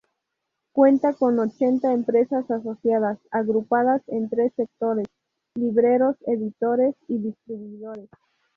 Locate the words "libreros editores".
5.53-6.95